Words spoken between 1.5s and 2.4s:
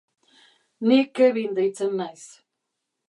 deitzen naiz.